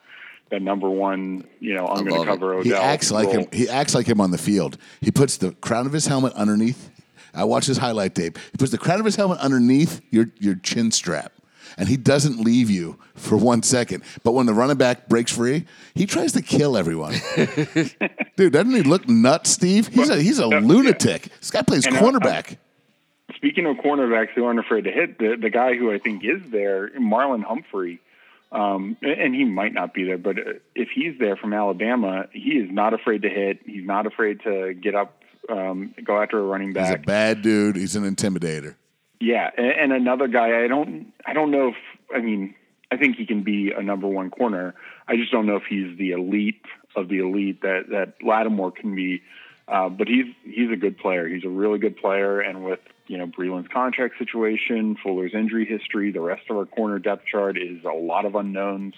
[0.52, 1.46] that number one.
[1.60, 2.36] You know, I'm going love to it.
[2.36, 2.64] cover Odell.
[2.64, 3.40] He acts like role.
[3.40, 3.48] him.
[3.52, 4.78] He acts like him on the field.
[5.02, 6.92] He puts the crown of his helmet underneath.
[7.34, 8.38] I watch his highlight tape.
[8.52, 11.32] He puts the crown of his helmet underneath your your chin strap,
[11.78, 14.04] and he doesn't leave you for one second.
[14.24, 17.16] But when the running back breaks free, he tries to kill everyone.
[18.36, 19.88] Dude, doesn't he look nuts, Steve?
[19.88, 21.30] He's a he's a lunatic.
[21.40, 22.58] This guy plays And, uh, cornerback.
[23.36, 26.42] Speaking of cornerbacks who aren't afraid to hit, the, the guy who I think is
[26.52, 28.00] there, Marlon Humphrey,
[28.52, 32.52] um, and he might not be there, but uh, if he's there from Alabama, he
[32.52, 33.60] is not afraid to hit.
[33.66, 36.88] He's not afraid to get up, um, go after a running back.
[36.88, 37.76] He's a bad dude.
[37.76, 38.76] He's an intimidator.
[39.20, 41.76] Yeah, and, another guy, I don't, I don't know if,
[42.14, 42.56] I mean,
[42.92, 44.76] I think he can be a number one corner.
[45.08, 46.62] I just don't know if he's the elite
[46.96, 49.22] of the elite that that Lattimore can be.
[49.68, 51.28] Uh, but he's he's a good player.
[51.28, 56.12] He's a really good player, and with you know Breeland's contract situation, Fuller's injury history,
[56.12, 58.94] the rest of our corner depth chart is a lot of unknowns.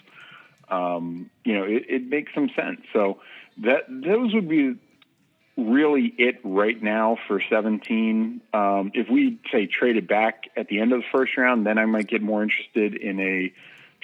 [0.69, 2.81] Um, you know, it, it makes some sense.
[2.91, 3.21] So
[3.59, 4.75] that those would be
[5.57, 8.41] really it right now for 17.
[8.53, 11.77] Um, if we say trade it back at the end of the first round, then
[11.77, 13.53] I might get more interested in a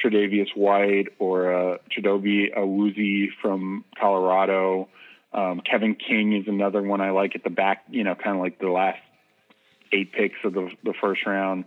[0.03, 4.89] Tre'Davious White or a Chidobe Awuzie from Colorado.
[5.31, 8.41] Um, Kevin King is another one I like at the back, you know, kind of
[8.41, 8.99] like the last
[9.91, 11.65] eight picks of the, the first round.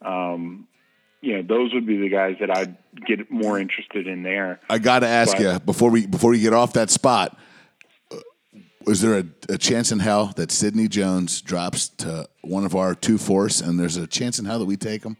[0.00, 0.66] Um,
[1.20, 4.60] you know, those would be the guys that I'd get more interested in there.
[4.70, 7.38] I got to ask But- you before we before you get off that spot.
[8.86, 12.94] Is there a, a chance in hell that Sidney Jones drops to one of our
[12.94, 15.16] two force, and there's a chance in hell that we take him?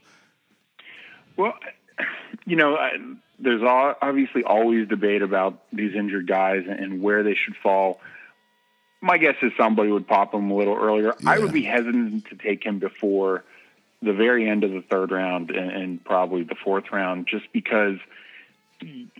[1.36, 1.54] Well,
[2.46, 2.92] you know, I,
[3.38, 8.00] there's all, obviously always debate about these injured guys and where they should fall.
[9.00, 11.14] My guess is somebody would pop him a little earlier.
[11.26, 13.44] I would be hesitant to take him before
[14.00, 17.96] the very end of the third round and, and probably the fourth round, just because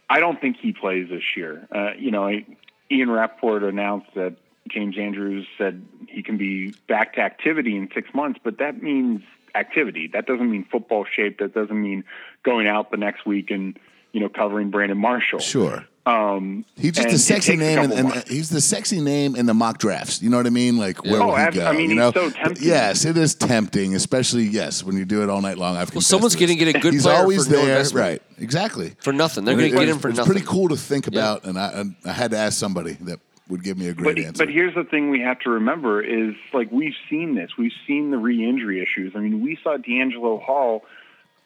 [0.08, 1.66] I don't think he plays this year.
[1.74, 2.46] Uh, you know, I,
[2.90, 4.36] Ian Rapoport announced that
[4.68, 9.22] James Andrews said he can be back to activity in six months, but that means
[9.54, 10.08] activity.
[10.12, 11.38] That doesn't mean football shape.
[11.38, 12.04] That doesn't mean
[12.42, 13.78] going out the next week and
[14.12, 15.40] you know covering Brandon Marshall.
[15.40, 15.84] Sure.
[16.06, 18.30] Um, He's just a sexy takes a name, and, and months.
[18.30, 20.22] he's the sexy name in the mock drafts.
[20.22, 20.76] You know what I mean?
[20.78, 21.66] Like where Oh, will he go?
[21.66, 22.12] I mean, you he's know?
[22.12, 22.64] so tempting.
[22.64, 25.76] Yes, it is tempting, especially yes when you do it all night long.
[25.76, 27.70] I've Well, someone's going going to get a good He's player always for no there,
[27.76, 28.06] investment.
[28.06, 28.22] right?
[28.38, 28.92] Exactly.
[29.00, 29.44] For nothing.
[29.44, 30.32] They're going to get him for it's nothing.
[30.32, 33.64] pretty cool to think about, and I, and I had to ask somebody that would
[33.64, 34.44] give me a great But, answer.
[34.46, 37.50] but here's the thing we have to remember is like we've seen this.
[37.58, 39.12] We've seen the re-injury issues.
[39.16, 40.84] I mean, we saw DeAngelo Hall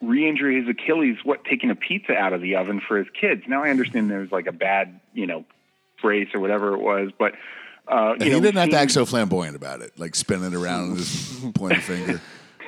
[0.00, 3.42] re-injure his Achilles, what, taking a pizza out of the oven for his kids.
[3.46, 5.44] Now I understand there's like a bad, you know,
[6.00, 7.34] brace or whatever it was, but
[7.86, 10.52] uh, And you know, he didn't have to act so flamboyant about it, like spinning
[10.52, 12.20] it around and just pointing a finger.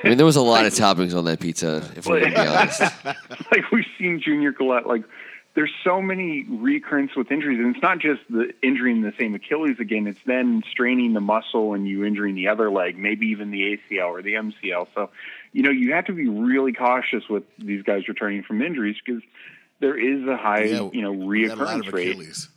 [0.05, 2.43] I mean, there was a lot of toppings on that pizza, if we're going to
[2.43, 2.81] be honest.
[3.05, 5.05] like we've seen Junior Galette, Like
[5.55, 9.77] there's so many recurrence with injuries, and it's not just the injuring the same Achilles
[9.79, 10.07] again.
[10.07, 14.09] It's then straining the muscle and you injuring the other leg, maybe even the ACL
[14.09, 14.89] or the MCL.
[14.95, 15.11] So,
[15.53, 19.23] you know, you have to be really cautious with these guys returning from injuries because
[19.81, 22.09] there is a high, Yeah, you know, we got a lot reoccurrence of rate.
[22.11, 22.49] Achilles.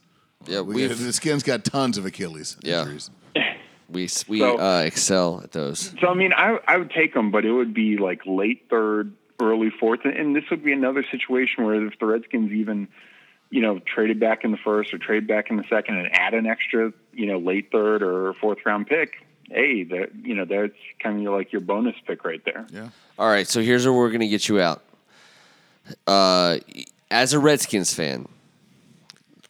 [0.47, 2.81] Yeah, We we the skin's got tons of Achilles Yeah.
[2.83, 3.09] injuries.
[3.89, 5.93] we we So- uh, excel at those.
[5.99, 9.11] So I mean, I I would take them, but it would be like late third,
[9.41, 12.87] early fourth, and this would be another situation where if the Redskins even,
[13.49, 16.33] you know, traded back in the first or trade back in the second and add
[16.33, 20.77] an extra, you know, late third or fourth round pick, hey, that you know, that's
[20.99, 22.65] kind of like your bonus pick right there.
[22.71, 22.89] Yeah.
[23.17, 24.81] All right, so here's where we're going to get you out.
[26.07, 26.57] Uh,
[27.11, 28.27] as a Redskins fan,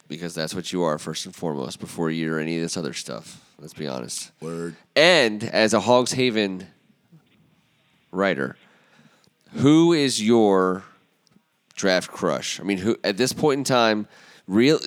[0.07, 3.41] because that's what you are first and foremost before you're any of this other stuff.
[3.59, 4.31] Let's be honest.
[4.41, 4.75] Word.
[4.95, 6.67] And as a Hogs Haven
[8.11, 8.57] writer,
[9.53, 10.83] who is your
[11.75, 12.59] draft crush?
[12.59, 14.07] I mean, who at this point in time,
[14.47, 14.79] real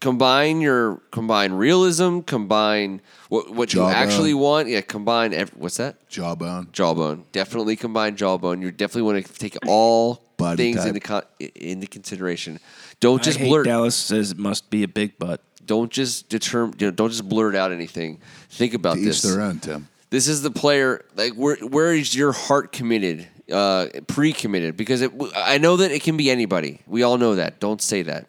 [0.00, 4.68] combine your combine realism, combine what what you actually want.
[4.68, 5.32] Yeah, combine.
[5.34, 6.08] Ev- what's that?
[6.08, 6.68] Jawbone.
[6.72, 7.24] Jawbone.
[7.32, 8.62] Definitely combine jawbone.
[8.62, 10.88] You definitely want to take all Body things type.
[10.88, 11.22] into con-
[11.54, 12.58] into consideration.
[13.00, 13.66] Don't just I hate blurt.
[13.66, 15.40] Dallas says it must be a big butt.
[15.64, 16.76] don't just determine.
[16.78, 18.20] You know, don't just blurt out anything.
[18.50, 19.22] Think about To each this.
[19.22, 19.88] their own, Tim.
[20.10, 21.04] This is the player.
[21.16, 23.26] Like, where where is your heart committed?
[23.50, 26.80] Uh, pre-committed because it, I know that it can be anybody.
[26.88, 27.60] We all know that.
[27.60, 28.26] Don't say that.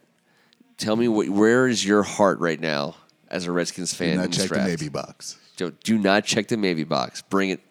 [0.78, 2.96] Tell me what, where is your heart right now
[3.30, 4.08] as a Redskins fan?
[4.08, 4.70] Do in not this check the draft?
[4.70, 5.38] Navy box.
[5.58, 7.24] Do, do not check the maybe box.
[7.24, 7.62] Bring it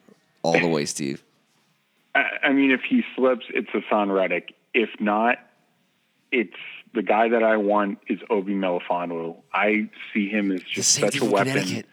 [0.43, 1.23] all the way, Steve.
[2.15, 4.55] I, I mean, if he slips, it's Haason Reddick.
[4.75, 5.39] If not,
[6.33, 6.57] it's
[6.95, 9.37] the guy that I want is Obi Melifonwu.
[9.53, 11.85] I see him as just such a weapon,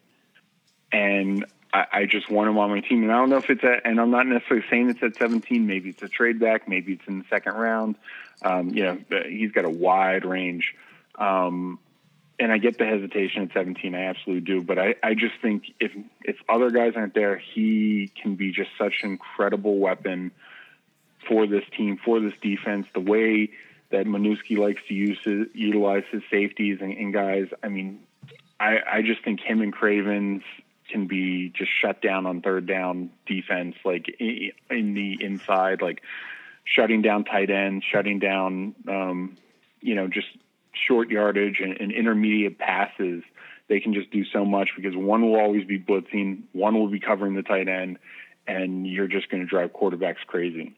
[0.91, 3.03] and I, I just want him on my team.
[3.03, 5.67] And I don't know if it's at, and I'm not necessarily saying it's at 17.
[5.67, 6.67] Maybe it's a trade back.
[6.67, 7.95] Maybe it's in the second round.
[8.41, 10.73] Um, you know, but he's got a wide range.
[11.17, 11.79] Um,
[12.39, 13.95] and I get the hesitation at 17.
[13.95, 14.63] I absolutely do.
[14.63, 15.91] But I, I just think if
[16.23, 20.31] if other guys aren't there, he can be just such an incredible weapon
[21.27, 22.87] for this team, for this defense.
[22.93, 23.51] The way
[23.91, 27.47] that Manusky likes to use his, utilize his safeties and, and guys.
[27.61, 27.99] I mean,
[28.59, 30.41] I, I just think him and Cravens
[30.89, 36.01] can be just shut down on third down defense, like in the inside, like
[36.65, 39.37] shutting down tight ends, shutting down, um,
[39.79, 40.27] you know, just
[40.87, 43.23] short yardage and, and intermediate passes.
[43.67, 46.99] They can just do so much because one will always be blitzing, one will be
[46.99, 47.97] covering the tight end,
[48.47, 50.75] and you're just going to drive quarterbacks crazy.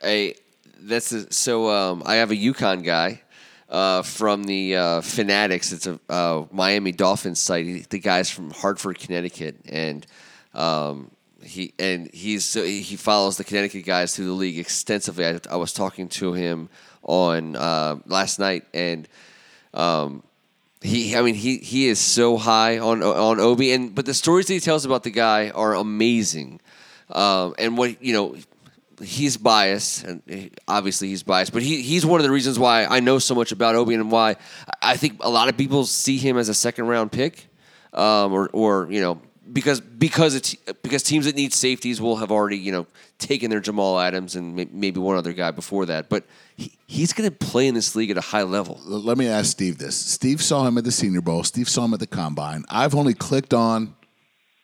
[0.00, 0.34] Hey,
[0.80, 1.70] that's a, so.
[1.70, 3.22] Um, I have a UConn guy
[3.68, 5.72] uh, from the uh, Fanatics.
[5.72, 7.66] It's a uh, Miami Dolphins site.
[7.66, 10.06] He, the guy's from Hartford, Connecticut, and
[10.54, 11.10] um,
[11.42, 15.26] he and he's so he follows the Connecticut guys through the league extensively.
[15.26, 16.68] I, I was talking to him
[17.02, 19.08] on uh, last night, and
[19.74, 20.22] um,
[20.80, 24.46] he, I mean, he he is so high on on Obi, and but the stories
[24.46, 26.60] that he tells about the guy are amazing.
[27.10, 28.36] Um, and what you know,
[29.02, 33.00] he's biased, and obviously he's biased, but he he's one of the reasons why I
[33.00, 34.36] know so much about Obi and why
[34.80, 37.46] I think a lot of people see him as a second round pick,
[37.92, 39.20] um, or or you know
[39.52, 42.86] because because it's because teams that need safeties will have already you know
[43.18, 46.24] taken their Jamal Adams and may, maybe one other guy before that, but
[46.56, 48.80] he, he's going to play in this league at a high level.
[48.84, 49.96] Let me ask Steve this.
[49.96, 51.44] Steve saw him at the Senior Bowl.
[51.44, 52.64] Steve saw him at the Combine.
[52.68, 53.94] I've only clicked on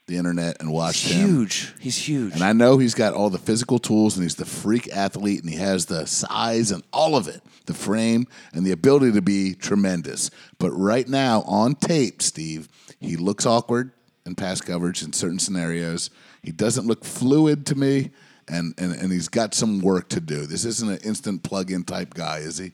[0.06, 1.28] the internet and watched He's him.
[1.28, 1.74] huge.
[1.78, 2.32] He's huge.
[2.32, 5.50] And I know he's got all the physical tools and he's the freak athlete and
[5.50, 9.54] he has the size and all of it, the frame and the ability to be
[9.54, 10.30] tremendous.
[10.58, 13.92] But right now on tape, Steve, he looks awkward
[14.28, 16.10] in pass coverage in certain scenarios.
[16.42, 18.10] He doesn't look fluid to me
[18.48, 20.46] and, and, and he's got some work to do.
[20.46, 22.72] This isn't an instant plug in type guy, is he?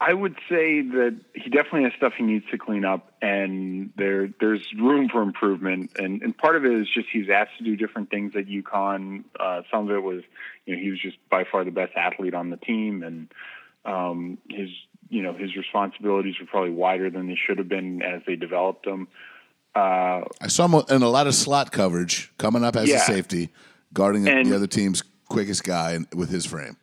[0.00, 4.28] I would say that he definitely has stuff he needs to clean up, and there
[4.38, 5.92] there's room for improvement.
[5.96, 9.24] And, and part of it is just he's asked to do different things at UConn.
[9.38, 10.22] Uh, some of it was,
[10.66, 13.28] you know, he was just by far the best athlete on the team, and
[13.86, 14.68] um, his
[15.08, 18.84] you know his responsibilities were probably wider than they should have been as they developed
[18.84, 19.08] them.
[19.74, 23.50] Uh, I saw him in a lot of slot coverage coming up as a safety,
[23.92, 26.76] guarding And- the other team's quickest guy with his frame.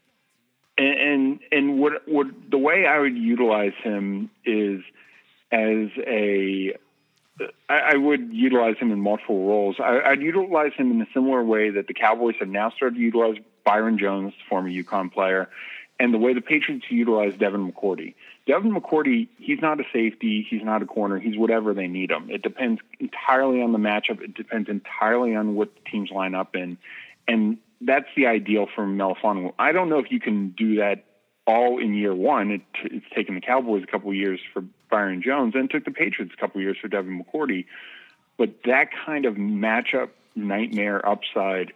[0.77, 4.81] and and, and what what the way I would utilize him is
[5.51, 6.73] as a
[7.69, 9.77] I, I would utilize him in multiple roles.
[9.79, 13.01] I, I'd utilize him in a similar way that the Cowboys have now started to
[13.01, 15.49] utilize Byron Jones, former UConn player,
[15.99, 18.15] and the way the Patriots utilize Devin McCourty.
[18.51, 22.29] Devin McCourty, he's not a safety, he's not a corner, he's whatever they need him.
[22.29, 24.21] It depends entirely on the matchup.
[24.21, 26.77] It depends entirely on what the teams line up in,
[27.29, 29.53] and that's the ideal for Melifonwu.
[29.57, 31.05] I don't know if you can do that
[31.47, 32.51] all in year one.
[32.51, 36.33] It, it's taken the Cowboys a couple years for Byron Jones, and took the Patriots
[36.37, 37.67] a couple years for Devin McCourty.
[38.37, 41.71] But that kind of matchup nightmare upside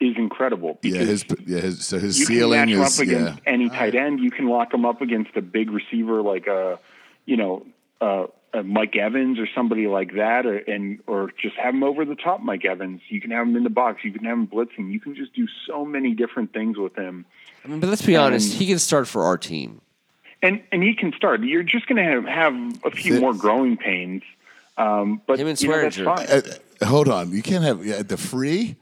[0.00, 0.78] is incredible.
[0.82, 3.52] Yeah, because his yeah, his so his you can ceiling match is up against yeah.
[3.52, 4.20] any tight end.
[4.20, 6.78] You can lock him up against a big receiver like a,
[7.26, 7.66] you know,
[8.00, 12.04] uh, a Mike Evans or somebody like that, or, and or just have him over
[12.04, 13.00] the top Mike Evans.
[13.08, 14.04] You can have him in the box.
[14.04, 14.92] You can have him blitzing.
[14.92, 17.24] You can just do so many different things with him.
[17.64, 19.80] I mean, but let's be honest, Um, he can start for our team.
[20.42, 21.42] And and he can start.
[21.42, 24.22] You're just going to have have a few The- more growing pains.
[24.76, 26.26] Um, but Him and you know, that's fine.
[26.26, 28.76] Uh, hold on, you can't have yeah, the free.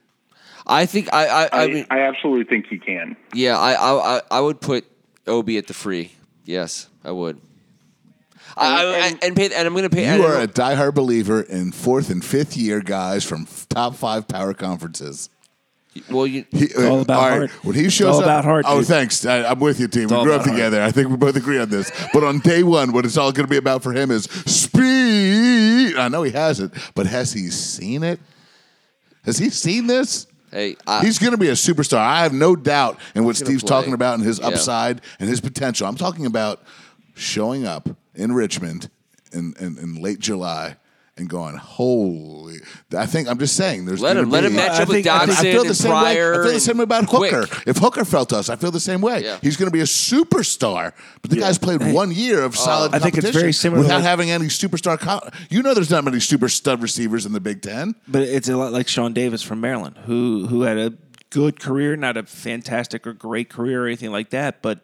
[0.67, 3.17] I think I I, I, I, mean I absolutely think he can.
[3.35, 4.85] yeah I, I I- I would put
[5.27, 6.13] Obi at the free.
[6.45, 7.41] Yes, I would.
[8.57, 10.05] I, I, And- and pay and I'm going to pay.
[10.17, 13.95] You I- are a diehard believer in fourth and fifth year guys from f- top
[13.95, 15.31] five power conferences.
[16.11, 17.51] well, you, He, uh, all about heart.
[17.65, 18.89] When he It's shows all up, about heart, oh, dude.
[18.89, 19.25] thanks.
[19.27, 20.03] I, I'm with you, team.
[20.05, 20.51] We grew up about heart.
[20.51, 20.83] together.
[20.83, 21.91] I think we both agree on this.
[22.13, 25.97] But on day one, what it's all going to be about for him is speed.
[25.97, 28.21] I know he hasn't, but has he seen it?
[29.25, 30.27] Has he seen this?
[30.53, 31.99] Hey, I, He's going to be a superstar.
[31.99, 33.69] I have no doubt in what Steve's play.
[33.69, 34.49] talking about and his Yeah.
[34.49, 35.87] upside and his potential.
[35.89, 36.63] I'm talking about
[37.15, 38.91] showing up in Richmond
[39.33, 40.77] in, in, in late July
[41.19, 42.57] and going, holy!
[42.97, 43.85] I think I'm just saying.
[43.85, 45.69] There's Let gonna him let him match up with think- I Doctson I feel the
[45.69, 46.11] and same way.
[46.11, 47.47] I feel the same way about Hooker.
[47.47, 47.63] Quick.
[47.67, 49.23] If Hooker felt us, I feel the same way.
[49.23, 49.39] Yeah.
[49.43, 50.93] He's going to be a superstar.
[51.21, 53.83] But the guy's played one year of uh, solid I think it's competition very similar
[53.83, 54.99] without like- having any superstar.
[54.99, 57.95] Co- you know, there's not many super stud receivers in the Big Ten.
[58.09, 60.95] But it's a lot like Sean Davis from Maryland, who who had a
[61.31, 64.81] good career, not a fantastic or great career or anything like that, but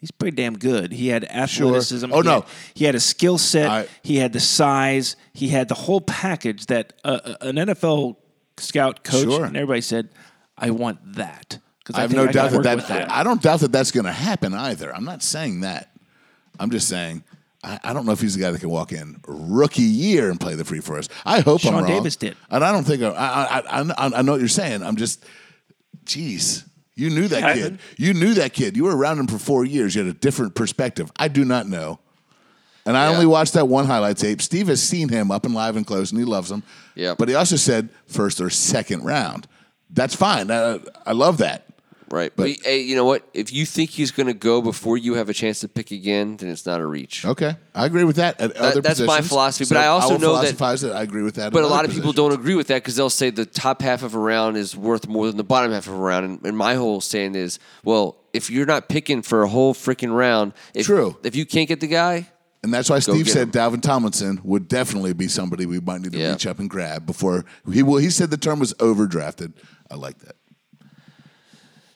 [0.00, 0.92] he's pretty damn good.
[0.92, 2.10] He had athleticism.
[2.12, 2.34] Oh, he no.
[2.40, 2.44] had,
[2.74, 3.68] he had a skill set.
[3.70, 5.16] I- he had the size.
[5.32, 8.16] He had the whole package that uh, an NFL
[8.58, 9.44] scout coach Sure.
[9.44, 10.08] and everybody said,
[10.56, 13.92] "I want that." Because I have no doubt that that, I don't doubt that that's
[13.92, 14.92] going to happen either.
[14.94, 15.92] I'm not saying that.
[16.58, 17.22] I'm just saying
[17.62, 20.40] I, I don't know if he's the guy that can walk in rookie year and
[20.40, 21.08] play the free for us.
[21.24, 21.86] I hope I'm Sean wrong.
[21.86, 22.36] Davis did.
[22.50, 24.82] and I don't think I I, I, I, I know what you're saying.
[24.82, 25.24] I'm just,
[26.04, 26.64] geez.
[26.96, 27.78] You knew that kid.
[27.98, 28.76] You knew that kid.
[28.76, 29.94] You were around him for four years.
[29.94, 31.12] You had a different perspective.
[31.16, 31.98] I do not know.
[32.86, 33.14] And I Yeah.
[33.14, 34.40] only watched that one highlight tape.
[34.40, 36.62] Steve has seen him up and live and close, and he loves him.
[36.94, 37.14] Yeah.
[37.18, 39.46] But he also said first or second round.
[39.90, 40.50] That's fine.
[40.50, 41.65] I, I love that.
[42.10, 42.32] Right.
[42.36, 43.28] But- But, hey, you know what?
[43.34, 46.36] If you think he's going to go before you have a chance to pick again,
[46.36, 47.24] then it's not a reach.
[47.24, 48.40] Okay, I agree with that.
[48.40, 49.28] At other that's my positions.
[49.28, 51.52] philosophy, but I also know that- that I agree with that.
[51.52, 54.02] But a lot of people don't agree with that because they'll say the top half
[54.02, 56.24] of a round is worth more than the bottom half of a round.
[56.26, 60.14] And, and my whole stand is, well, if you're not picking for a whole freaking
[60.14, 61.16] round, if, True.
[61.24, 62.28] If you can't get the guy,
[62.62, 63.50] And that's why Steve said him.
[63.52, 66.32] Dalvin Tomlinson would definitely be somebody we might need to Yeah.
[66.32, 67.98] reach up and grab before he will.
[67.98, 69.52] He said the term was overdrafted.
[69.90, 70.36] I like that.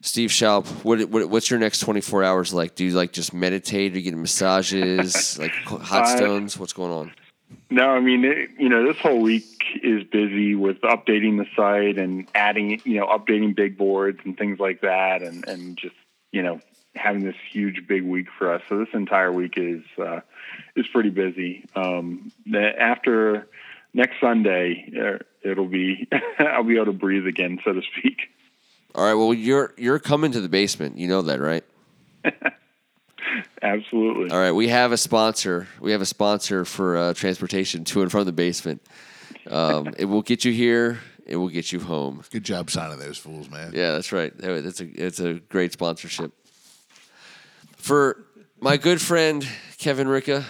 [0.03, 2.75] Steve Shoup, what, what what's your next 24 hours like?
[2.75, 3.93] Do you like just meditate?
[3.93, 6.59] Are you getting massages, like hot stones?
[6.59, 7.13] What's going on?
[7.69, 11.99] No, I mean, it, you know, this whole week is busy with updating the site
[11.99, 15.95] and adding, you know, updating big boards and things like that, and and just
[16.33, 16.61] you know
[16.95, 18.63] having this huge big week for us.
[18.69, 20.21] So this entire week is uh,
[20.77, 21.67] is pretty busy.
[21.77, 23.49] Um, after
[23.93, 28.31] next Sunday, uh, it'll be I'll be able to breathe again, so to speak.
[28.95, 29.15] All right.
[29.15, 30.99] Well, you're you're coming to the basement.
[30.99, 31.65] You know that, right?
[33.63, 34.31] Absolutely.
[34.31, 34.53] All right.
[34.53, 35.69] We have a sponsor.
[35.81, 38.83] We have a sponsor for uh, transportation to and from the basement.
[39.49, 41.01] Um, it will get you here.
[41.27, 42.23] It will get you home.
[42.33, 43.73] Good job signing those fools, man.
[43.75, 44.33] Yeah, that's right.
[44.37, 46.33] That's a it's a great sponsorship.
[47.77, 48.25] For
[48.61, 49.47] my good friend
[49.79, 50.45] Kevin Ricka,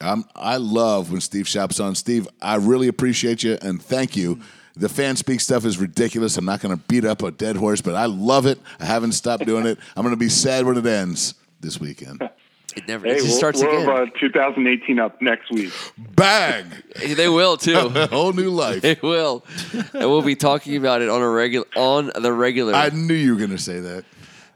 [0.00, 1.94] Um, I love when Steve Shoup's on.
[1.94, 4.40] Steve, I really appreciate you and thank you.
[4.76, 6.36] The fan speak stuff is ridiculous.
[6.36, 8.58] I'm not going to beat up a dead horse, but I love it.
[8.80, 9.78] I haven't stopped doing it.
[9.96, 12.20] I'm going to be sad when it ends this weekend.
[12.76, 13.88] it never Hey, it just we'll, starts we'll again.
[13.88, 15.72] have uh, 2018 up next week.
[15.96, 16.66] Bang!
[16.96, 17.76] they will too.
[17.94, 18.82] A whole new life.
[18.82, 22.74] They will, and we'll be talking about it on a regular on the regular.
[22.74, 24.04] I knew you were going to say that.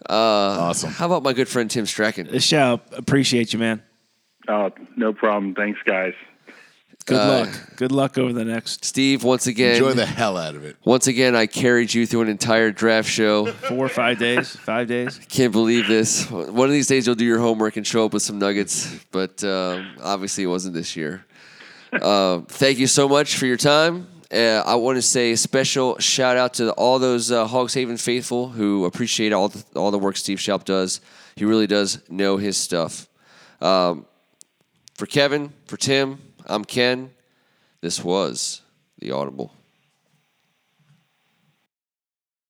[0.08, 0.90] Uh, awesome.
[0.90, 2.28] How about my good friend Tim Strachan?
[2.28, 3.82] Shoup, appreciate you, man.
[4.48, 5.54] Oh, no problem.
[5.54, 6.14] Thanks, guys.
[7.08, 7.48] Good Uh, luck.
[7.76, 10.76] Good luck over the next Steve, once again, Enjoy the hell out of it.
[10.84, 13.46] once again, I carried you through an entire draft show.
[13.46, 14.54] four or five days.
[14.56, 15.18] Five days.
[15.28, 16.30] Can't believe this.
[16.30, 19.42] One of these days, you'll do your homework and show up with some nuggets, but
[19.44, 21.24] um, obviously, it wasn't this year.
[21.92, 24.06] Uh, thank you so much for your time.
[24.30, 27.96] Uh, I want to say a special shout out to all those uh, Hogs Haven
[27.96, 31.00] faithful who appreciate all the, all the work Steve Shoup does.
[31.36, 33.08] He really does know his stuff.
[33.62, 34.04] Um,
[34.96, 36.20] for Kevin, for Tim,
[36.50, 37.10] I'm Ken.
[37.82, 38.62] This was
[38.98, 39.52] the Audible.